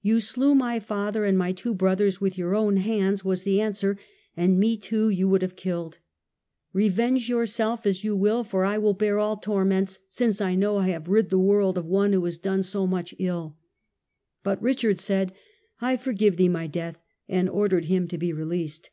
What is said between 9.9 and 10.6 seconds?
since I